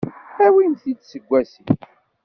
[0.45, 1.69] Awimt-t-id seg wasif.